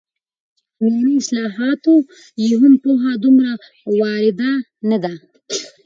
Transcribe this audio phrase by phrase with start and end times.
[0.55, 1.95] چې په عامیانه اصطلاحاتو
[2.43, 3.51] یې هم پوهه دومره
[3.99, 4.51] وارده
[4.89, 5.13] نه ده